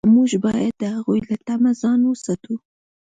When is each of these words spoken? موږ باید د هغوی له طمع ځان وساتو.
موږ 0.13 0.31
باید 0.45 0.73
د 0.81 0.83
هغوی 0.95 1.19
له 1.29 1.35
طمع 1.45 1.71
ځان 1.81 1.99
وساتو. 2.05 2.55